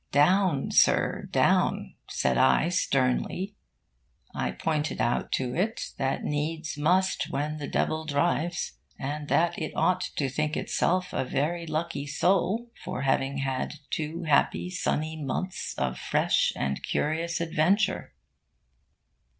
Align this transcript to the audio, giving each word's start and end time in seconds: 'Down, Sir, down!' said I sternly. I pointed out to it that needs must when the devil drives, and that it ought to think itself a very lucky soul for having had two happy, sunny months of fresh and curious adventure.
'Down, 0.11 0.71
Sir, 0.71 1.27
down!' 1.31 1.93
said 2.09 2.35
I 2.35 2.69
sternly. 2.69 3.53
I 4.33 4.49
pointed 4.49 4.99
out 4.99 5.31
to 5.33 5.53
it 5.53 5.91
that 5.99 6.23
needs 6.23 6.75
must 6.75 7.29
when 7.29 7.59
the 7.59 7.67
devil 7.67 8.05
drives, 8.05 8.79
and 8.97 9.27
that 9.27 9.59
it 9.59 9.73
ought 9.75 10.01
to 10.01 10.27
think 10.27 10.57
itself 10.57 11.13
a 11.13 11.23
very 11.23 11.67
lucky 11.67 12.07
soul 12.07 12.71
for 12.83 13.03
having 13.03 13.37
had 13.37 13.75
two 13.91 14.23
happy, 14.23 14.71
sunny 14.71 15.21
months 15.23 15.75
of 15.77 15.99
fresh 15.99 16.51
and 16.55 16.81
curious 16.81 17.39
adventure. 17.39 18.15